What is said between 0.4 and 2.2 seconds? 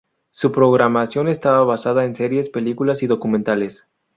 programación estaba basada en